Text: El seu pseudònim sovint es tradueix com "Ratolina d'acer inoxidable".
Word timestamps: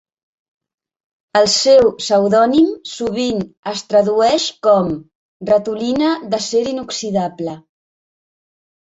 El 1.39 1.43
seu 1.55 1.89
pseudònim 1.97 2.71
sovint 2.91 3.43
es 3.71 3.83
tradueix 3.91 4.45
com 4.67 4.89
"Ratolina 5.51 6.15
d'acer 6.31 6.63
inoxidable". 6.71 7.55